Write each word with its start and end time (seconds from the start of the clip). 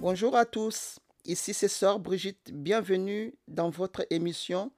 Bonjour 0.00 0.34
à 0.34 0.46
tous, 0.46 0.98
ici 1.26 1.52
c'est 1.52 1.68
Sœur 1.68 2.00
Brigitte, 2.00 2.52
bienvenue 2.54 3.34
dans 3.48 3.68
votre 3.68 4.06
émission 4.08 4.72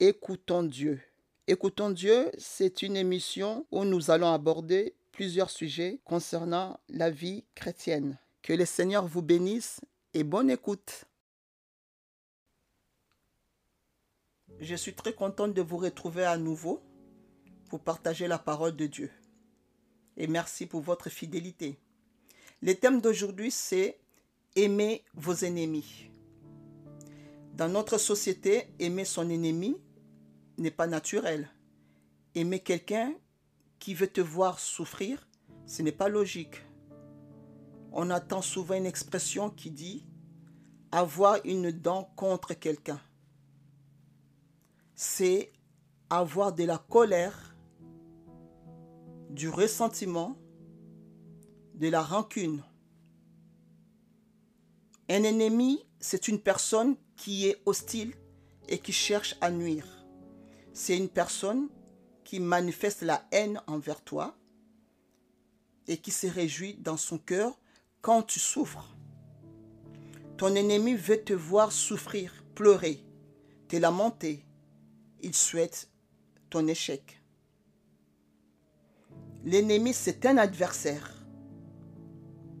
Écoutons 0.00 0.64
Dieu. 0.64 1.00
Écoutons 1.46 1.88
Dieu, 1.88 2.30
c'est 2.36 2.82
une 2.82 2.94
émission 2.94 3.64
où 3.70 3.86
nous 3.86 4.10
allons 4.10 4.30
aborder 4.30 4.94
plusieurs 5.12 5.48
sujets 5.48 5.98
concernant 6.04 6.78
la 6.90 7.08
vie 7.08 7.42
chrétienne. 7.54 8.18
Que 8.42 8.52
le 8.52 8.66
Seigneur 8.66 9.06
vous 9.06 9.22
bénisse 9.22 9.80
et 10.12 10.24
bonne 10.24 10.50
écoute. 10.50 11.06
Je 14.60 14.74
suis 14.74 14.92
très 14.92 15.14
contente 15.14 15.54
de 15.54 15.62
vous 15.62 15.78
retrouver 15.78 16.26
à 16.26 16.36
nouveau 16.36 16.82
pour 17.70 17.80
partager 17.80 18.28
la 18.28 18.38
parole 18.38 18.76
de 18.76 18.84
Dieu. 18.84 19.10
Et 20.18 20.26
merci 20.26 20.66
pour 20.66 20.82
votre 20.82 21.08
fidélité. 21.08 21.78
Le 22.60 22.74
thème 22.74 23.00
d'aujourd'hui, 23.00 23.50
c'est 23.50 23.98
Aimer 24.58 25.04
vos 25.12 25.44
ennemis. 25.44 26.10
Dans 27.52 27.68
notre 27.68 27.98
société, 27.98 28.72
aimer 28.78 29.04
son 29.04 29.28
ennemi 29.28 29.76
n'est 30.56 30.70
pas 30.70 30.86
naturel. 30.86 31.50
Aimer 32.34 32.60
quelqu'un 32.60 33.12
qui 33.78 33.92
veut 33.92 34.06
te 34.06 34.22
voir 34.22 34.58
souffrir, 34.58 35.28
ce 35.66 35.82
n'est 35.82 35.92
pas 35.92 36.08
logique. 36.08 36.62
On 37.92 38.08
attend 38.08 38.40
souvent 38.40 38.76
une 38.76 38.86
expression 38.86 39.50
qui 39.50 39.70
dit 39.70 40.06
avoir 40.90 41.36
une 41.44 41.70
dent 41.70 42.10
contre 42.16 42.54
quelqu'un. 42.54 43.00
C'est 44.94 45.52
avoir 46.08 46.54
de 46.54 46.64
la 46.64 46.78
colère, 46.78 47.54
du 49.28 49.50
ressentiment, 49.50 50.38
de 51.74 51.88
la 51.90 52.00
rancune. 52.00 52.62
Un 55.08 55.22
ennemi, 55.22 55.84
c'est 56.00 56.28
une 56.28 56.40
personne 56.40 56.96
qui 57.16 57.46
est 57.46 57.62
hostile 57.64 58.14
et 58.68 58.78
qui 58.78 58.92
cherche 58.92 59.36
à 59.40 59.50
nuire. 59.50 59.86
C'est 60.72 60.96
une 60.96 61.08
personne 61.08 61.68
qui 62.24 62.40
manifeste 62.40 63.02
la 63.02 63.26
haine 63.30 63.60
envers 63.66 64.02
toi 64.02 64.36
et 65.86 65.96
qui 65.98 66.10
se 66.10 66.26
réjouit 66.26 66.74
dans 66.74 66.96
son 66.96 67.18
cœur 67.18 67.56
quand 68.00 68.22
tu 68.22 68.40
souffres. 68.40 68.96
Ton 70.36 70.54
ennemi 70.54 70.94
veut 70.94 71.22
te 71.22 71.32
voir 71.32 71.70
souffrir, 71.72 72.44
pleurer, 72.54 73.04
te 73.68 73.76
lamenter. 73.76 74.44
Il 75.22 75.34
souhaite 75.34 75.88
ton 76.50 76.66
échec. 76.66 77.22
L'ennemi, 79.44 79.94
c'est 79.94 80.26
un 80.26 80.36
adversaire 80.38 81.24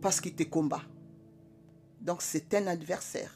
parce 0.00 0.20
qu'il 0.20 0.36
te 0.36 0.44
combat. 0.44 0.82
Donc 2.06 2.22
c'est 2.22 2.54
un 2.54 2.68
adversaire. 2.68 3.32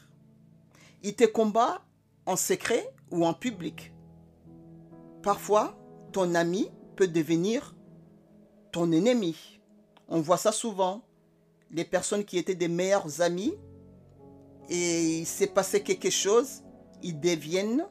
Il 1.03 1.13
te 1.13 1.25
combat 1.25 1.83
en 2.25 2.37
secret 2.37 2.89
ou 3.11 3.25
en 3.25 3.33
public. 3.33 3.93
Parfois, 5.21 5.77
ton 6.13 6.33
ami 6.35 6.71
peut 6.95 7.09
devenir 7.09 7.75
ton 8.71 8.93
ennemi. 8.93 9.59
On 10.07 10.21
voit 10.21 10.37
ça 10.37 10.53
souvent. 10.53 11.01
Les 11.69 11.83
personnes 11.83 12.23
qui 12.23 12.37
étaient 12.37 12.55
des 12.55 12.69
meilleurs 12.69 13.19
amis 13.19 13.53
et 14.69 15.19
il 15.19 15.25
s'est 15.25 15.47
passé 15.47 15.83
quelque 15.83 16.09
chose, 16.09 16.63
ils 17.03 17.19
deviennent 17.19 17.85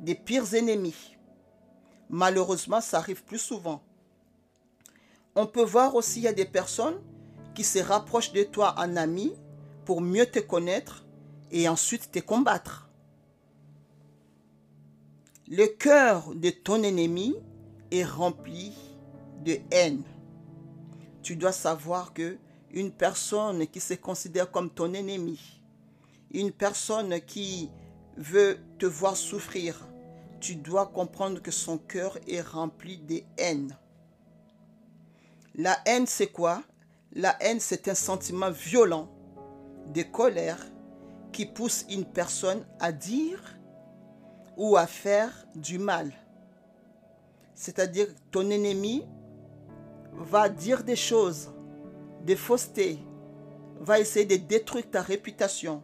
des 0.00 0.14
pires 0.14 0.52
ennemis. 0.52 1.16
Malheureusement, 2.10 2.82
ça 2.82 2.98
arrive 2.98 3.24
plus 3.24 3.38
souvent. 3.38 3.82
On 5.34 5.46
peut 5.46 5.64
voir 5.64 5.94
aussi, 5.94 6.20
il 6.20 6.24
y 6.24 6.28
a 6.28 6.34
des 6.34 6.44
personnes 6.44 7.00
qui 7.54 7.64
se 7.64 7.78
rapprochent 7.78 8.32
de 8.32 8.42
toi 8.42 8.74
en 8.76 8.96
ami 8.96 9.32
pour 9.86 10.02
mieux 10.02 10.26
te 10.26 10.40
connaître 10.40 11.06
et 11.50 11.68
ensuite 11.68 12.10
te 12.10 12.18
combattre. 12.18 12.90
Le 15.48 15.66
cœur 15.66 16.34
de 16.34 16.50
ton 16.50 16.82
ennemi 16.82 17.36
est 17.92 18.04
rempli 18.04 18.74
de 19.44 19.58
haine. 19.70 20.02
Tu 21.22 21.36
dois 21.36 21.52
savoir 21.52 22.12
que 22.12 22.36
une 22.72 22.90
personne 22.90 23.66
qui 23.68 23.80
se 23.80 23.94
considère 23.94 24.50
comme 24.50 24.70
ton 24.70 24.92
ennemi, 24.92 25.62
une 26.32 26.50
personne 26.50 27.20
qui 27.20 27.70
veut 28.16 28.58
te 28.78 28.86
voir 28.86 29.16
souffrir, 29.16 29.86
tu 30.40 30.56
dois 30.56 30.86
comprendre 30.86 31.40
que 31.40 31.52
son 31.52 31.78
cœur 31.78 32.18
est 32.26 32.40
rempli 32.40 32.98
de 32.98 33.20
haine. 33.38 33.78
La 35.54 35.78
haine, 35.86 36.06
c'est 36.06 36.26
quoi? 36.26 36.62
La 37.12 37.36
haine, 37.40 37.60
c'est 37.60 37.86
un 37.88 37.94
sentiment 37.94 38.50
violent 38.50 39.15
de 39.92 40.02
colère 40.02 40.64
qui 41.32 41.46
pousse 41.46 41.84
une 41.90 42.04
personne 42.04 42.64
à 42.80 42.92
dire 42.92 43.58
ou 44.56 44.76
à 44.76 44.86
faire 44.86 45.46
du 45.54 45.78
mal. 45.78 46.12
C'est-à-dire 47.54 48.08
ton 48.30 48.50
ennemi 48.50 49.04
va 50.12 50.48
dire 50.48 50.82
des 50.82 50.96
choses, 50.96 51.50
des 52.24 52.36
faussetés, 52.36 52.98
va 53.80 54.00
essayer 54.00 54.24
de 54.24 54.36
détruire 54.36 54.90
ta 54.90 55.02
réputation 55.02 55.82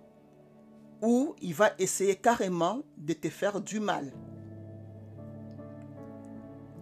ou 1.03 1.35
il 1.43 1.55
va 1.55 1.73
essayer 1.79 2.17
carrément 2.17 2.83
de 2.97 3.13
te 3.13 3.29
faire 3.29 3.61
du 3.61 3.81
mal. 3.81 4.13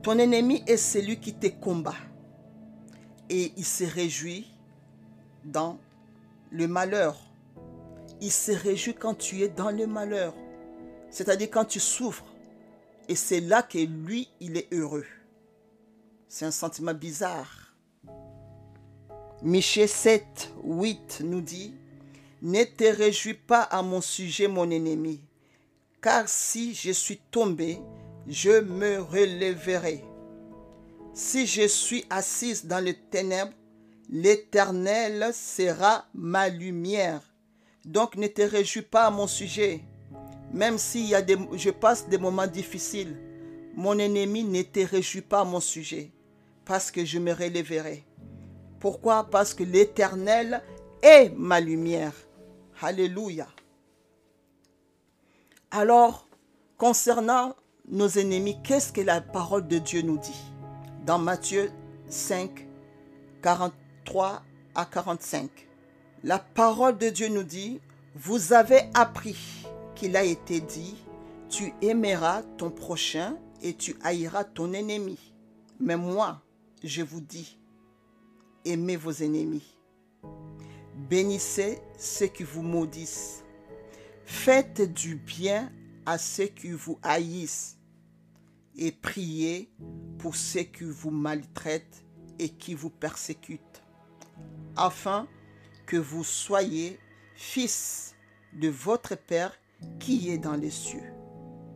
Ton 0.03 0.19
ennemi 0.19 0.63
est 0.67 0.77
celui 0.77 1.19
qui 1.19 1.35
te 1.35 1.49
combat 1.49 1.97
et 3.29 3.53
il 3.57 3.65
se 3.65 3.85
réjouit 3.85 4.47
dans 5.45 5.79
le 6.51 6.67
malheur. 6.67 7.17
Il 8.21 8.31
se 8.31 8.53
réjouit 8.53 8.95
quand 8.95 9.15
tu 9.15 9.43
es 9.43 9.49
dans 9.49 9.71
le 9.71 9.87
malheur, 9.87 10.35
c'est-à-dire 11.11 11.49
quand 11.51 11.65
tu 11.65 11.81
souffres. 11.81 12.25
Et 13.09 13.15
c'est 13.15 13.41
là 13.41 13.63
que 13.63 13.79
lui, 13.79 14.29
il 14.41 14.57
est 14.57 14.73
heureux. 14.73 15.07
C'est 16.29 16.45
un 16.45 16.51
sentiment 16.51 16.95
bizarre. 16.95 17.75
Michée 19.43 19.87
7, 19.87 20.53
8 20.63 21.23
nous 21.25 21.41
dit, 21.41 21.75
Ne 22.43 22.63
te 22.65 22.85
réjouis 22.85 23.35
pas 23.35 23.63
à 23.63 23.83
mon 23.83 24.01
sujet, 24.01 24.49
mon 24.49 24.71
ennemi, 24.71 25.21
car 26.03 26.29
si 26.29 26.75
je 26.75 26.93
suis 26.93 27.19
tombé, 27.31 27.81
je 28.29 28.61
me 28.61 29.01
relèverai. 29.01 30.05
Si 31.15 31.47
je 31.47 31.67
suis 31.67 32.05
assise 32.11 32.67
dans 32.67 32.85
les 32.85 32.95
ténèbres, 32.95 33.53
l'Éternel 34.11 35.31
sera 35.33 36.05
ma 36.15 36.49
lumière. 36.49 37.23
Donc 37.85 38.17
ne 38.17 38.27
te 38.27 38.43
réjouis 38.43 38.83
pas 38.83 39.05
à 39.05 39.11
mon 39.11 39.27
sujet. 39.27 39.81
Même 40.53 40.79
si 40.79 41.15
je 41.55 41.71
passe 41.71 42.09
des 42.09 42.19
moments 42.19 42.47
difficiles, 42.47 43.17
mon 43.77 43.97
ennemi 43.99 44.43
ne 44.43 44.63
te 44.63 44.81
réjouit 44.81 45.21
pas 45.23 45.41
à 45.41 45.45
mon 45.45 45.61
sujet, 45.61 46.11
parce 46.65 46.91
que 46.91 47.05
je 47.05 47.21
me 47.21 47.33
relèverai. 47.33 48.05
Pourquoi? 48.81 49.31
Parce 49.31 49.55
que 49.55 49.63
l'Éternel 49.63 50.61
est 51.03 51.31
ma 51.37 51.61
lumière. 51.61 52.15
Alléluia. 52.83 53.47
Alors, 55.71 56.27
concernant 56.77 57.55
nos 57.89 58.09
ennemis, 58.09 58.57
qu'est-ce 58.65 58.93
que 58.93 59.03
la 59.03 59.21
parole 59.21 59.69
de 59.69 59.79
Dieu 59.79 60.03
nous 60.03 60.19
dit? 60.19 60.43
Dans 61.07 61.19
Matthieu 61.19 61.71
5, 62.09 62.67
43 64.11 64.43
à 64.75 64.85
45. 64.87 65.51
La 66.25 66.39
parole 66.41 66.99
de 66.99 67.09
Dieu 67.09 67.29
nous 67.29 67.45
dit, 67.45 67.81
vous 68.17 68.53
avez 68.53 68.81
appris 68.93 69.65
qu'il 69.95 70.17
a 70.17 70.25
été 70.25 70.61
dit, 70.61 70.97
tu 71.49 71.73
aimeras 71.81 72.43
ton 72.59 72.71
prochain 72.71 73.37
et 73.63 73.75
tu 73.75 73.97
haïras 74.03 74.45
ton 74.45 74.73
ennemi. 74.73 75.19
Mais 75.79 75.97
moi, 75.97 76.43
je 76.83 77.03
vous 77.03 77.21
dis, 77.21 77.59
aimez 78.65 78.97
vos 78.97 79.13
ennemis. 79.13 79.77
Bénissez 81.09 81.79
ceux 81.97 82.27
qui 82.27 82.43
vous 82.43 82.63
maudissent. 82.63 83.45
Faites 84.25 84.93
du 84.93 85.15
bien 85.15 85.73
à 86.05 86.19
ceux 86.19 86.47
qui 86.47 86.71
vous 86.71 86.99
haïssent. 87.03 87.79
Et 88.77 88.93
priez 88.93 89.71
pour 90.19 90.35
ceux 90.35 90.63
qui 90.63 90.85
vous 90.85 91.11
maltraitent 91.11 92.05
et 92.39 92.49
qui 92.49 92.75
vous 92.75 92.91
persécutent. 92.91 93.83
Afin 94.83 95.27
que 95.85 95.99
vous 95.99 96.25
soyez 96.25 96.99
fils 97.35 98.15
de 98.55 98.69
votre 98.69 99.15
Père 99.15 99.53
qui 99.99 100.31
est 100.31 100.39
dans 100.39 100.55
les 100.55 100.71
cieux. 100.71 101.13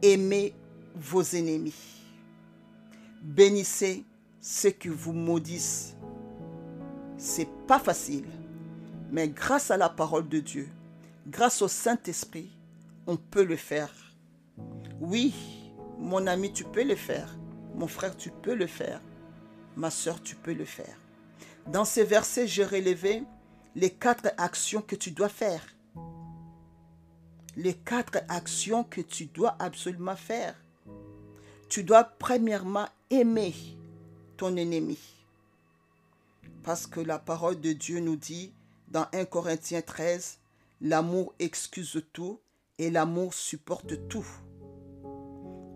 Aimez 0.00 0.54
vos 0.94 1.22
ennemis. 1.22 1.74
Bénissez 3.20 4.06
ceux 4.40 4.70
qui 4.70 4.88
vous 4.88 5.12
maudissent. 5.12 5.96
C'est 7.18 7.50
pas 7.66 7.78
facile, 7.78 8.26
mais 9.10 9.28
grâce 9.28 9.70
à 9.70 9.76
la 9.76 9.90
parole 9.90 10.26
de 10.26 10.40
Dieu, 10.40 10.70
grâce 11.26 11.60
au 11.60 11.68
Saint-Esprit, 11.68 12.50
on 13.06 13.18
peut 13.18 13.44
le 13.44 13.56
faire. 13.56 13.92
Oui, 15.02 15.34
mon 15.98 16.26
ami, 16.26 16.54
tu 16.54 16.64
peux 16.64 16.84
le 16.84 16.96
faire. 16.96 17.36
Mon 17.74 17.86
frère, 17.86 18.16
tu 18.16 18.30
peux 18.30 18.54
le 18.54 18.66
faire. 18.66 19.02
Ma 19.76 19.90
soeur, 19.90 20.22
tu 20.22 20.36
peux 20.36 20.54
le 20.54 20.64
faire. 20.64 20.96
Dans 21.66 21.84
ces 21.84 22.04
versets, 22.04 22.46
j'ai 22.46 22.64
relevé 22.64 23.22
les 23.74 23.90
quatre 23.90 24.28
actions 24.36 24.82
que 24.82 24.96
tu 24.96 25.10
dois 25.10 25.28
faire 25.28 25.64
les 27.56 27.74
quatre 27.74 28.18
actions 28.28 28.84
que 28.84 29.00
tu 29.00 29.26
dois 29.26 29.56
absolument 29.58 30.16
faire. 30.16 30.56
Tu 31.68 31.84
dois 31.84 32.04
premièrement 32.04 32.86
aimer 33.10 33.54
ton 34.36 34.56
ennemi. 34.56 34.98
Parce 36.62 36.86
que 36.86 37.00
la 37.00 37.18
parole 37.18 37.60
de 37.60 37.72
Dieu 37.72 38.00
nous 38.00 38.16
dit 38.16 38.52
dans 38.88 39.06
1 39.12 39.24
Corinthiens 39.26 39.82
13, 39.82 40.38
l'amour 40.80 41.34
excuse 41.38 42.02
tout 42.12 42.40
et 42.78 42.90
l'amour 42.90 43.34
supporte 43.34 44.08
tout. 44.08 44.26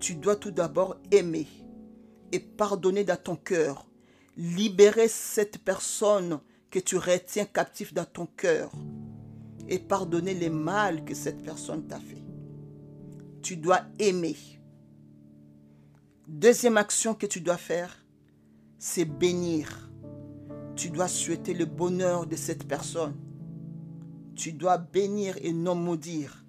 Tu 0.00 0.14
dois 0.14 0.36
tout 0.36 0.50
d'abord 0.50 0.96
aimer 1.10 1.46
et 2.32 2.40
pardonner 2.40 3.04
dans 3.04 3.20
ton 3.20 3.36
cœur. 3.36 3.86
Libérer 4.38 5.08
cette 5.08 5.58
personne 5.58 6.40
que 6.70 6.78
tu 6.78 6.96
retiens 6.96 7.44
captif 7.44 7.92
dans 7.92 8.04
ton 8.04 8.26
cœur 8.26 8.70
et 9.68 9.78
pardonner 9.78 10.32
les 10.32 10.48
mal 10.48 11.04
que 11.04 11.14
cette 11.14 11.42
personne 11.42 11.86
t'a 11.86 11.98
fait. 11.98 12.22
Tu 13.42 13.56
dois 13.56 13.82
aimer. 13.98 14.36
Deuxième 16.28 16.76
action 16.76 17.14
que 17.14 17.26
tu 17.26 17.40
dois 17.40 17.56
faire, 17.56 18.04
c'est 18.78 19.04
bénir. 19.04 19.90
Tu 20.76 20.90
dois 20.90 21.08
souhaiter 21.08 21.54
le 21.54 21.64
bonheur 21.64 22.26
de 22.26 22.36
cette 22.36 22.68
personne. 22.68 23.16
Tu 24.36 24.52
dois 24.52 24.78
bénir 24.78 25.36
et 25.42 25.52
non 25.52 25.74
maudire. 25.74 26.44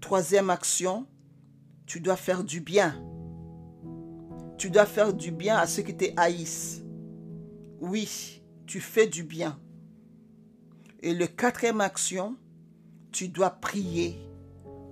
Troisième 0.00 0.50
action, 0.50 1.06
tu 1.86 2.00
dois 2.00 2.16
faire 2.16 2.42
du 2.42 2.60
bien. 2.60 3.00
Tu 4.62 4.70
dois 4.70 4.86
faire 4.86 5.12
du 5.12 5.32
bien 5.32 5.56
à 5.56 5.66
ceux 5.66 5.82
qui 5.82 5.96
te 5.96 6.04
haïssent. 6.16 6.84
Oui, 7.80 8.44
tu 8.64 8.78
fais 8.78 9.08
du 9.08 9.24
bien. 9.24 9.58
Et 11.00 11.14
le 11.14 11.26
quatrième 11.26 11.80
action, 11.80 12.36
tu 13.10 13.26
dois 13.26 13.50
prier 13.50 14.20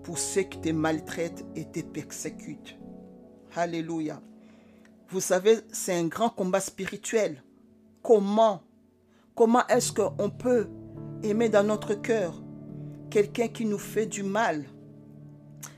pour 0.02 0.18
ceux 0.18 0.42
qui 0.42 0.60
te 0.60 0.70
maltraitent 0.70 1.44
et 1.54 1.70
te 1.70 1.78
persécutent. 1.82 2.76
Alléluia. 3.54 4.20
Vous 5.08 5.20
savez, 5.20 5.60
c'est 5.70 5.94
un 5.94 6.08
grand 6.08 6.30
combat 6.30 6.58
spirituel. 6.58 7.44
Comment? 8.02 8.64
Comment 9.36 9.64
est-ce 9.68 9.92
qu'on 9.92 10.30
peut 10.30 10.68
aimer 11.22 11.48
dans 11.48 11.62
notre 11.62 11.94
cœur 11.94 12.42
quelqu'un 13.08 13.46
qui 13.46 13.66
nous 13.66 13.78
fait 13.78 14.06
du 14.06 14.24
mal? 14.24 14.64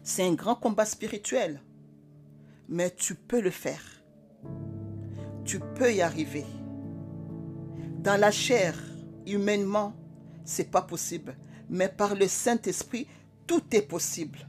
C'est 0.03 0.27
un 0.27 0.33
grand 0.33 0.55
combat 0.55 0.87
spirituel. 0.87 1.61
Mais 2.69 2.91
tu 2.91 3.15
peux 3.15 3.41
le 3.41 3.51
faire. 3.51 3.83
Tu 5.45 5.61
peux 5.61 5.93
y 5.93 6.01
arriver. 6.01 6.47
Dans 7.99 8.19
la 8.19 8.31
chair, 8.31 8.75
humainement, 9.27 9.95
c'est 10.45 10.71
pas 10.71 10.83
possible. 10.83 11.37
Mais 11.69 11.89
par 11.89 12.15
le 12.15 12.27
Saint-Esprit, 12.27 13.07
tout 13.47 13.63
est 13.73 13.83
possible. 13.83 14.49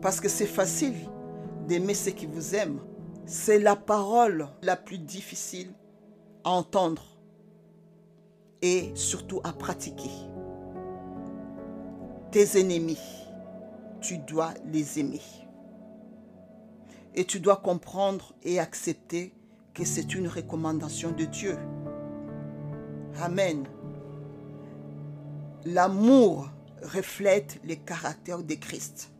Parce 0.00 0.20
que 0.20 0.28
c'est 0.28 0.46
facile 0.46 0.94
d'aimer 1.66 1.94
ceux 1.94 2.10
qui 2.12 2.26
vous 2.26 2.54
aiment. 2.54 2.80
C'est 3.26 3.58
la 3.58 3.76
parole 3.76 4.48
la 4.62 4.76
plus 4.76 4.98
difficile 4.98 5.72
à 6.44 6.50
entendre 6.50 7.04
et 8.62 8.90
surtout 8.94 9.40
à 9.44 9.52
pratiquer. 9.52 10.10
Tes 12.30 12.60
ennemis, 12.60 12.98
tu 14.00 14.18
dois 14.18 14.54
les 14.72 14.98
aimer. 14.98 15.22
Et 17.14 17.24
tu 17.24 17.40
dois 17.40 17.56
comprendre 17.56 18.34
et 18.42 18.58
accepter 18.58 19.34
que 19.74 19.84
c'est 19.84 20.14
une 20.14 20.28
recommandation 20.28 21.10
de 21.10 21.24
Dieu. 21.24 21.56
Amen. 23.20 23.66
L'amour 25.64 26.48
reflète 26.82 27.60
le 27.64 27.74
caractère 27.74 28.42
de 28.42 28.54
Christ. 28.54 29.12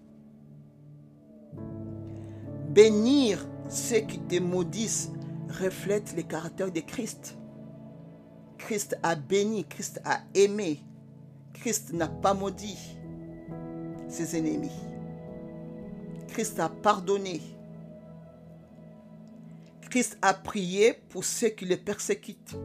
Bénir 2.71 3.47
ceux 3.69 4.01
qui 4.01 4.21
te 4.21 4.41
maudissent 4.41 5.11
reflète 5.49 6.15
le 6.17 6.23
caractère 6.23 6.71
de 6.71 6.81
Christ. 6.81 7.37
Christ 8.59 8.97
a 9.03 9.17
béni, 9.17 9.65
Christ 9.65 10.01
a 10.05 10.21
aimé, 10.35 10.81
Christ 11.55 11.93
n'a 11.93 12.09
pas 12.09 12.35
maudit 12.35 12.97
ses 14.09 14.37
ennemis. 14.37 14.71
Christ 16.29 16.61
a 16.61 16.69
pardonné. 16.69 17.41
Christ 19.91 20.19
a 20.23 20.35
prié 20.35 20.95
pour 21.09 21.25
ceux 21.25 21.49
qui 21.49 21.67
le 21.67 21.77
persécutent. 21.77 22.57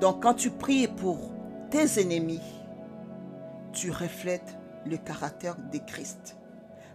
Donc 0.00 0.24
quand 0.24 0.34
tu 0.34 0.50
pries 0.50 0.88
pour 0.88 1.30
tes 1.70 2.00
ennemis, 2.00 2.42
tu 3.72 3.92
reflètes 3.92 4.58
le 4.84 4.96
caractère 4.96 5.56
de 5.72 5.78
Christ. 5.78 6.36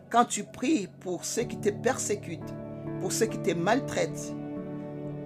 Quand 0.10 0.26
tu 0.26 0.44
pries 0.44 0.90
pour 1.00 1.24
ceux 1.24 1.44
qui 1.44 1.58
te 1.58 1.70
persécutent, 1.70 2.54
pour 3.00 3.14
ceux 3.14 3.28
qui 3.28 3.40
te 3.40 3.52
maltraitent, 3.52 4.36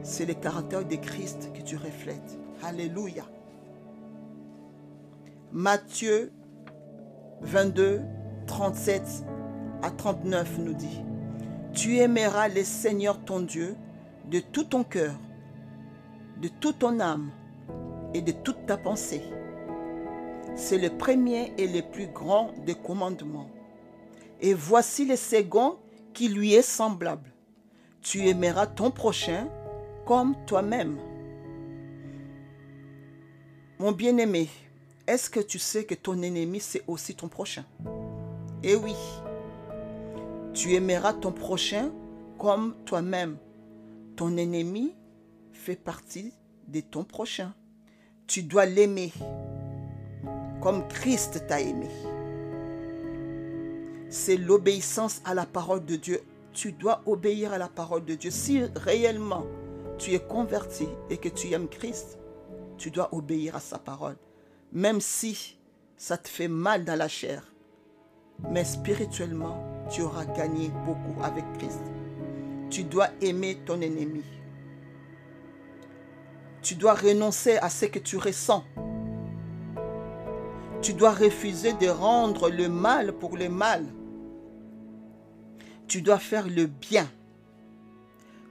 c'est 0.04 0.28
le 0.28 0.36
caractère 0.36 0.86
de 0.86 0.96
Christ 0.96 1.52
que 1.54 1.64
tu 1.64 1.78
reflètes. 1.78 2.38
Alléluia. 2.64 3.24
Matthieu 5.52 6.32
22, 7.42 8.02
37 8.46 9.02
à 9.82 9.90
39 9.90 10.60
nous 10.60 10.74
dit, 10.74 11.02
Tu 11.76 11.98
aimeras 11.98 12.48
le 12.48 12.64
Seigneur 12.64 13.20
ton 13.26 13.42
Dieu 13.42 13.76
de 14.32 14.40
tout 14.40 14.64
ton 14.64 14.86
cœur, 14.86 15.14
de 16.42 16.48
toute 16.48 16.80
ton 16.80 17.02
âme, 17.02 17.32
et 18.14 18.22
de 18.22 18.32
toute 18.32 18.66
ta 18.66 18.78
pensée. 18.78 19.22
C'est 20.56 20.78
le 20.78 20.90
premier 20.90 21.52
et 21.58 21.68
le 21.68 21.82
plus 21.82 22.08
grand 22.08 22.54
des 22.66 22.76
commandements. 22.76 23.50
Et 24.40 24.54
voici 24.54 25.06
le 25.06 25.18
second 25.18 25.76
qui 26.14 26.30
lui 26.30 26.54
est 26.54 26.62
semblable. 26.62 27.30
Tu 28.02 28.30
aimeras 28.30 28.68
ton 28.68 28.90
prochain 28.90 29.50
comme 30.06 30.34
toi-même. 30.46 30.98
Mon 33.80 33.92
bien-aimé, 33.92 34.48
est-ce 35.06 35.30
que 35.30 35.42
tu 35.42 35.60
sais 35.60 35.84
que 35.84 35.96
ton 35.96 36.22
ennemi, 36.22 36.62
c'est 36.62 36.84
aussi 36.88 37.16
ton 37.16 37.28
prochain? 37.28 37.66
Eh 38.64 38.76
oui, 38.76 38.96
tu 40.56 40.74
aimeras 40.74 41.14
ton 41.14 41.32
prochain 41.32 41.92
comme 42.40 42.76
toi-même. 42.86 43.38
Ton 44.16 44.36
ennemi 44.38 44.96
fait 45.52 45.76
partie 45.76 46.34
de 46.68 46.80
ton 46.80 47.04
prochain 47.04 47.54
tu 48.28 48.44
dois 48.44 48.66
l'aimer 48.66 49.12
comme 50.62 50.88
Christ 50.88 51.46
t'a 51.48 51.62
aimé. 51.62 51.90
C'est 54.10 54.38
l'obéissance 54.38 55.22
à 55.26 55.34
la 55.34 55.46
parole 55.46 55.86
de 55.86 55.96
Dieu. 55.96 56.22
Tu 56.54 56.72
dois 56.72 57.02
obéir 57.06 57.54
à 57.54 57.58
la 57.58 57.68
parole 57.68 58.06
de 58.06 58.16
Dieu. 58.16 58.32
Si 58.32 58.64
réellement 58.76 59.46
tu 59.98 60.14
es 60.14 60.20
converti 60.20 60.88
et 61.10 61.18
que 61.18 61.30
tu 61.30 61.52
aimes 61.52 61.68
Christ, 61.68 62.18
tu 62.78 62.92
dois 62.92 63.14
obéir 63.14 63.56
à 63.56 63.60
sa 63.60 63.78
parole. 63.78 64.16
Même 64.72 65.02
si 65.02 65.60
ça 65.98 66.18
te 66.18 66.28
fait 66.28 66.48
mal 66.48 66.84
dans 66.84 66.98
la 66.98 67.08
chair. 67.08 67.54
Mais 68.50 68.66
spirituellement, 68.66 69.64
tu 69.90 70.02
auras 70.02 70.26
gagné 70.26 70.70
beaucoup 70.86 71.22
avec 71.24 71.46
Christ. 71.58 71.82
Tu 72.70 72.84
dois 72.84 73.10
aimer 73.22 73.58
ton 73.66 73.82
ennemi. 73.82 74.24
Tu 76.62 76.76
dois 76.76 76.96
renoncer 76.96 77.58
à 77.58 77.70
ce 77.70 77.86
que 77.86 78.00
tu 78.00 78.18
ressens. 78.18 78.64
Tu 80.82 80.94
dois 80.94 81.12
refuser 81.12 81.74
de 81.74 81.88
rendre 81.88 82.50
le 82.50 82.70
mal 82.70 83.14
pour 83.14 83.38
le 83.38 83.50
mal. 83.50 83.86
Tu 85.88 86.02
dois 86.02 86.20
faire 86.20 86.48
le 86.48 86.66
bien. 86.66 87.08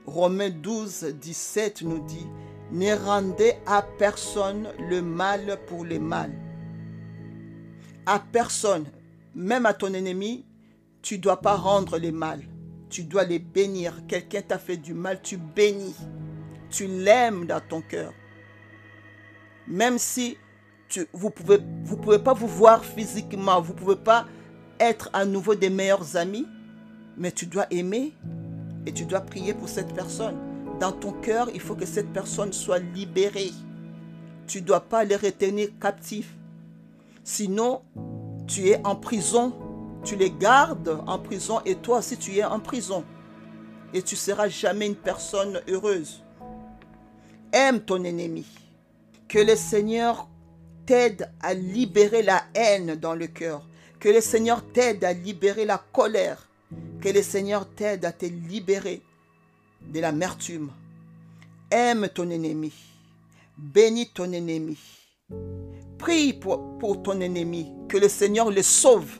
Romains 0.05 0.49
12, 0.49 1.15
17 1.19 1.81
nous 1.81 1.99
dit, 1.99 2.27
ne 2.71 2.93
rendez 2.93 3.53
à 3.65 3.81
personne 3.81 4.69
le 4.79 5.01
mal 5.01 5.57
pour 5.67 5.83
le 5.83 5.99
mal. 5.99 6.31
À 8.05 8.19
personne, 8.19 8.85
même 9.33 9.65
à 9.65 9.73
ton 9.73 9.93
ennemi, 9.93 10.45
tu 11.05 11.19
dois 11.19 11.39
pas 11.39 11.55
rendre 11.55 11.97
le 11.97 12.11
mal. 12.11 12.41
Tu 12.89 13.03
dois 13.03 13.23
les 13.23 13.39
bénir. 13.39 13.93
Quelqu'un 14.07 14.41
t'a 14.41 14.57
fait 14.57 14.77
du 14.77 14.93
mal, 14.93 15.21
tu 15.21 15.37
bénis 15.37 15.95
tu 16.75 16.87
l'aimes 16.87 17.45
dans 17.45 17.61
ton 17.61 17.81
cœur. 17.81 18.11
Même 19.67 19.97
si 19.97 20.37
tu, 20.89 21.07
vous 21.13 21.27
ne 21.27 21.31
pouvez, 21.31 21.59
pouvez 22.01 22.19
pas 22.19 22.33
vous 22.33 22.47
voir 22.47 22.83
physiquement, 22.83 23.61
vous 23.61 23.73
ne 23.73 23.77
pouvez 23.77 23.95
pas 23.95 24.25
être 24.79 25.09
à 25.13 25.25
nouveau 25.25 25.55
des 25.55 25.69
meilleurs 25.69 26.17
amis, 26.17 26.45
mais 27.17 27.31
tu 27.31 27.45
dois 27.45 27.65
aimer 27.71 28.13
et 28.85 28.91
tu 28.91 29.05
dois 29.05 29.21
prier 29.21 29.53
pour 29.53 29.69
cette 29.69 29.93
personne. 29.93 30.35
Dans 30.79 30.91
ton 30.91 31.13
cœur, 31.13 31.49
il 31.53 31.61
faut 31.61 31.75
que 31.75 31.85
cette 31.85 32.11
personne 32.11 32.51
soit 32.51 32.79
libérée. 32.79 33.51
Tu 34.47 34.61
ne 34.61 34.67
dois 34.67 34.81
pas 34.81 35.05
les 35.05 35.15
retenir 35.15 35.69
captifs. 35.79 36.35
Sinon, 37.23 37.81
tu 38.47 38.67
es 38.67 38.85
en 38.85 38.95
prison. 38.97 39.53
Tu 40.05 40.15
les 40.15 40.29
gardes 40.29 41.01
en 41.07 41.17
prison 41.17 41.61
et 41.65 41.73
toi 41.73 41.97
aussi 41.97 42.15
tu 42.15 42.37
es 42.37 42.43
en 42.43 42.59
prison. 42.59 43.03
Et 43.91 44.03
tu 44.03 44.15
seras 44.15 44.47
jamais 44.47 44.85
une 44.85 44.95
personne 44.95 45.61
heureuse. 45.67 46.23
Aime 47.51 47.79
ton 47.79 48.03
ennemi. 48.03 48.45
Que 49.27 49.39
le 49.39 49.55
Seigneur 49.55 50.27
t'aide 50.85 51.31
à 51.41 51.55
libérer 51.55 52.21
la 52.21 52.43
haine 52.53 52.93
dans 52.95 53.15
le 53.15 53.25
cœur. 53.25 53.67
Que 53.99 54.09
le 54.09 54.21
Seigneur 54.21 54.63
t'aide 54.73 55.03
à 55.03 55.13
libérer 55.13 55.65
la 55.65 55.83
colère. 55.91 56.49
Que 57.01 57.09
le 57.09 57.23
Seigneur 57.23 57.67
t'aide 57.67 58.05
à 58.05 58.11
te 58.11 58.27
libérer 58.27 59.01
de 59.81 59.99
l'amertume. 59.99 60.69
Aime 61.71 62.09
ton 62.13 62.29
ennemi. 62.29 62.73
Bénis 63.57 64.11
ton 64.13 64.31
ennemi. 64.31 64.77
Prie 65.97 66.33
pour, 66.33 66.77
pour 66.77 67.01
ton 67.01 67.19
ennemi. 67.21 67.71
Que 67.89 67.97
le 67.97 68.07
Seigneur 68.07 68.51
le 68.51 68.61
sauve. 68.61 69.19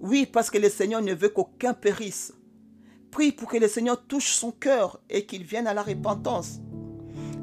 Oui, 0.00 0.26
parce 0.26 0.50
que 0.50 0.58
le 0.58 0.68
Seigneur 0.68 1.02
ne 1.02 1.14
veut 1.14 1.28
qu'aucun 1.28 1.74
périsse. 1.74 2.32
Prie 3.10 3.32
pour 3.32 3.48
que 3.48 3.56
le 3.56 3.68
Seigneur 3.68 4.04
touche 4.06 4.32
son 4.32 4.50
cœur 4.52 5.00
et 5.08 5.24
qu'il 5.24 5.44
vienne 5.44 5.66
à 5.66 5.74
la 5.74 5.82
repentance. 5.82 6.60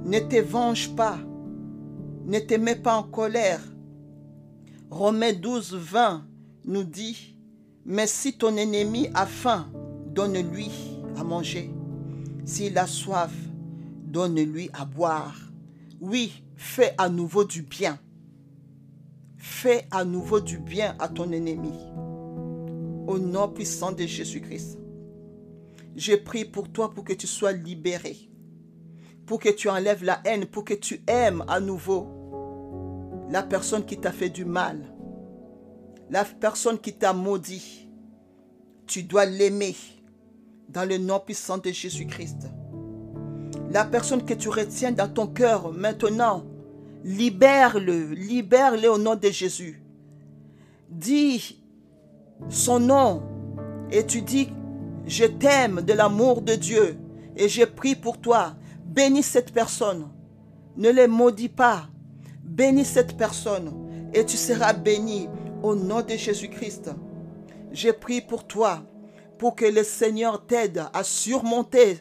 Ne 0.06 0.20
te 0.20 0.40
venge 0.40 0.96
pas. 0.96 1.18
Ne 2.26 2.40
te 2.40 2.54
mets 2.54 2.76
pas 2.76 2.96
en 2.96 3.04
colère. 3.04 3.62
Romains 4.90 5.34
12, 5.34 5.76
20 5.76 6.26
nous 6.66 6.84
dit, 6.84 7.36
mais 7.86 8.08
si 8.08 8.38
ton 8.38 8.56
ennemi 8.56 9.10
a 9.14 9.26
faim, 9.26 9.68
donne-lui 10.08 10.70
à 11.18 11.24
manger. 11.24 11.72
S'il 12.46 12.78
a 12.78 12.88
soif, 12.88 13.34
donne-lui 14.04 14.70
à 14.74 14.86
boire. 14.86 15.36
Oui, 16.00 16.44
fais 16.56 16.94
à 16.98 17.10
nouveau 17.10 17.44
du 17.44 17.64
bien. 17.64 17.98
Fais 19.38 19.88
à 19.92 20.06
nouveau 20.06 20.40
du 20.40 20.60
bien 20.60 20.96
à 21.00 21.08
ton 21.08 21.32
ennemi. 21.32 21.74
Au 23.08 23.20
nom 23.20 23.50
puissant 23.50 23.92
de 23.92 24.06
Jésus-Christ. 24.06 24.80
Je 25.96 26.16
prie 26.16 26.46
pour 26.46 26.72
toi 26.72 26.94
pour 26.94 27.04
que 27.04 27.14
tu 27.14 27.28
sois 27.28 27.52
libéré. 27.52 28.30
Pour 29.26 29.40
que 29.40 29.50
tu 29.50 29.70
enlèves 29.70 30.04
la 30.04 30.22
haine, 30.26 30.46
pour 30.46 30.64
que 30.64 30.74
tu 30.74 31.02
aimes 31.08 31.44
à 31.48 31.60
nouveau 31.60 32.08
la 33.30 33.42
personne 33.42 33.86
qui 33.86 33.98
t'a 33.98 34.12
fait 34.12 34.30
du 34.30 34.46
mal. 34.46 34.94
La 36.10 36.24
personne 36.24 36.80
qui 36.80 36.94
t'a 36.94 37.14
maudit. 37.14 37.88
Tu 38.86 39.04
dois 39.04 39.26
l'aimer 39.26 39.76
dans 40.70 40.88
le 40.88 40.98
nom 40.98 41.20
puissant 41.20 41.58
de 41.58 41.72
Jésus-Christ. 41.72 42.48
La 43.72 43.86
personne 43.86 44.24
que 44.24 44.34
tu 44.34 44.50
retiens 44.50 44.92
dans 44.92 45.12
ton 45.12 45.28
cœur 45.28 45.72
maintenant, 45.74 46.44
libère-le, 47.04 48.14
libère-le 48.14 48.88
au 48.90 48.98
nom 48.98 49.16
de 49.16 49.30
Jésus. 49.30 49.82
Dis 50.90 51.63
son 52.50 52.80
nom 52.80 53.24
et 53.92 54.06
tu 54.06 54.22
dis, 54.22 54.50
je 55.06 55.26
t'aime 55.26 55.82
de 55.82 55.94
l'amour 55.94 56.42
de 56.42 56.56
Dieu 56.56 56.98
et 57.36 57.50
je 57.50 57.64
prie 57.64 57.96
pour 57.96 58.20
toi. 58.20 58.54
Bénis 58.86 59.24
cette 59.24 59.54
personne. 59.54 60.10
Ne 60.78 60.90
les 60.90 61.08
maudis 61.08 61.50
pas. 61.50 61.88
Bénis 62.44 62.86
cette 62.86 63.18
personne 63.18 63.72
et 64.14 64.26
tu 64.26 64.38
seras 64.38 64.74
béni 64.74 65.28
au 65.62 65.76
nom 65.76 66.02
de 66.02 66.16
Jésus-Christ. 66.16 66.92
Je 67.72 67.90
prie 67.90 68.22
pour 68.22 68.46
toi 68.46 68.84
pour 69.38 69.56
que 69.56 69.66
le 69.66 69.84
Seigneur 69.84 70.46
t'aide 70.46 70.84
à 70.94 71.04
surmonter, 71.04 72.00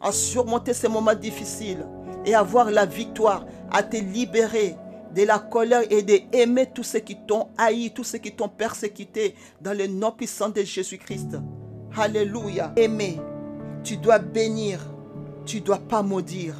à 0.00 0.12
surmonter 0.12 0.74
ces 0.74 0.88
moments 0.88 1.14
difficiles 1.14 1.86
et 2.24 2.34
avoir 2.34 2.70
la 2.70 2.84
victoire, 2.84 3.46
à 3.70 3.82
te 3.82 3.96
libérer 3.96 4.76
de 5.16 5.22
la 5.22 5.38
colère 5.38 5.82
et 5.90 6.02
d'aimer 6.02 6.66
tous 6.74 6.82
ceux 6.82 6.98
qui 6.98 7.16
t'ont 7.16 7.48
haï, 7.56 7.90
tous 7.94 8.04
ceux 8.04 8.18
qui 8.18 8.32
t'ont 8.32 8.50
persécuté 8.50 9.34
dans 9.62 9.76
le 9.76 9.86
nom 9.86 10.12
puissant 10.12 10.50
de 10.50 10.60
Jésus-Christ. 10.60 11.38
Alléluia. 11.96 12.74
Aimer, 12.76 13.18
tu 13.82 13.96
dois 13.96 14.18
bénir, 14.18 14.78
tu 15.46 15.62
dois 15.62 15.78
pas 15.78 16.02
maudire. 16.02 16.54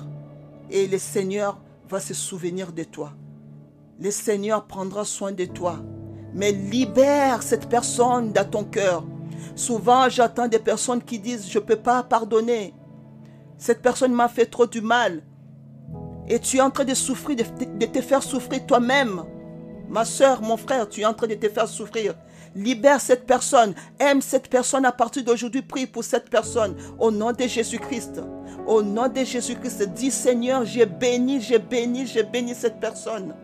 Et 0.70 0.86
le 0.86 0.96
Seigneur 0.96 1.60
va 1.90 2.00
se 2.00 2.14
souvenir 2.14 2.72
de 2.72 2.82
toi. 2.84 3.12
Le 4.00 4.10
Seigneur 4.10 4.66
prendra 4.66 5.04
soin 5.04 5.32
de 5.32 5.44
toi. 5.44 5.78
Mais 6.32 6.52
libère 6.52 7.42
cette 7.42 7.68
personne 7.68 8.32
dans 8.32 8.48
ton 8.48 8.64
cœur. 8.64 9.04
Souvent, 9.54 10.08
j'entends 10.08 10.48
des 10.48 10.58
personnes 10.58 11.02
qui 11.02 11.18
disent, 11.18 11.50
je 11.50 11.58
ne 11.58 11.64
peux 11.64 11.76
pas 11.76 12.02
pardonner. 12.02 12.72
Cette 13.58 13.82
personne 13.82 14.14
m'a 14.14 14.28
fait 14.28 14.46
trop 14.46 14.66
du 14.66 14.80
mal. 14.80 15.22
Et 16.28 16.38
tu 16.40 16.56
es 16.56 16.60
en 16.60 16.70
train 16.70 16.84
de 16.84 16.94
souffrir, 16.94 17.36
de 17.36 17.86
te 17.86 18.00
faire 18.00 18.22
souffrir 18.22 18.66
toi-même. 18.66 19.22
Ma 19.88 20.04
soeur, 20.04 20.42
mon 20.42 20.56
frère, 20.56 20.88
tu 20.88 21.02
es 21.02 21.04
en 21.04 21.14
train 21.14 21.28
de 21.28 21.34
te 21.34 21.48
faire 21.48 21.68
souffrir. 21.68 22.14
Libère 22.56 23.00
cette 23.00 23.26
personne. 23.26 23.74
Aime 23.98 24.20
cette 24.20 24.48
personne 24.48 24.84
à 24.84 24.92
partir 24.92 25.22
d'aujourd'hui. 25.22 25.62
Prie 25.62 25.86
pour 25.86 26.02
cette 26.02 26.28
personne. 26.28 26.74
Au 26.98 27.10
nom 27.10 27.30
de 27.32 27.46
Jésus-Christ. 27.46 28.20
Au 28.66 28.82
nom 28.82 29.08
de 29.08 29.22
Jésus-Christ. 29.22 29.82
Dis 29.94 30.10
Seigneur, 30.10 30.64
j'ai 30.64 30.86
béni, 30.86 31.40
j'ai 31.40 31.58
béni, 31.58 32.06
j'ai 32.06 32.24
béni 32.24 32.54
cette 32.54 32.80
personne. 32.80 33.34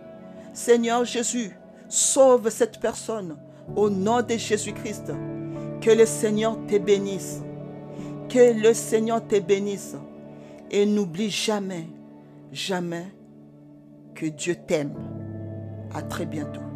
Seigneur 0.53 1.05
Jésus, 1.05 1.57
sauve 1.89 2.49
cette 2.51 2.81
personne. 2.81 3.37
Au 3.77 3.89
nom 3.89 4.23
de 4.23 4.37
Jésus-Christ. 4.37 5.13
Que 5.81 5.91
le 5.91 6.07
Seigneur 6.07 6.57
te 6.67 6.79
bénisse. 6.79 7.41
Que 8.29 8.61
le 8.61 8.75
Seigneur 8.75 9.25
te 9.27 9.39
bénisse. 9.39 9.95
Et 10.71 10.87
n'oublie 10.87 11.31
jamais 11.31 11.87
jamais 12.53 13.07
que 14.15 14.27
Dieu 14.27 14.55
t'aime. 14.55 14.95
À 15.95 16.03
très 16.03 16.27
bientôt. 16.27 16.72